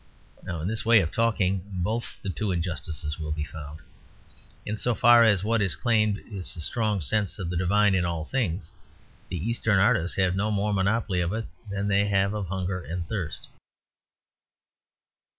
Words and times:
Now 0.41 0.61
in 0.61 0.67
this 0.67 0.83
way 0.83 0.99
of 1.01 1.11
talking 1.11 1.61
both 1.71 2.23
the 2.23 2.31
two 2.31 2.51
injustices 2.51 3.19
will 3.19 3.31
be 3.31 3.43
found. 3.43 3.81
In 4.65 4.75
so 4.75 4.95
far 4.95 5.23
as 5.23 5.43
what 5.43 5.61
is 5.61 5.75
claimed 5.75 6.17
is 6.31 6.55
a 6.55 6.59
strong 6.59 7.01
sense 7.01 7.37
of 7.37 7.51
the 7.51 7.55
divine 7.55 7.93
in 7.93 8.03
all 8.03 8.25
things, 8.25 8.71
the 9.29 9.37
Eastern 9.37 9.77
artists 9.77 10.17
have 10.17 10.35
no 10.35 10.49
more 10.49 10.73
monopoly 10.73 11.21
of 11.21 11.33
it 11.33 11.45
than 11.69 11.87
they 11.87 12.07
have 12.07 12.33
of 12.33 12.47
hunger 12.47 12.83
and 12.83 13.07
thirst. 13.07 13.47